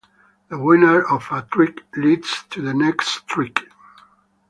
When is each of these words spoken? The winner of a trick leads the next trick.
The 0.49 0.57
winner 0.57 1.03
of 1.07 1.27
a 1.29 1.43
trick 1.43 1.81
leads 1.95 2.43
the 2.57 2.73
next 2.73 3.27
trick. 3.27 3.61